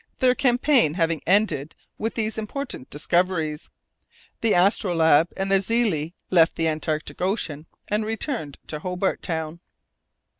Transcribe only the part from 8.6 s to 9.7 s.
to Hobart Town.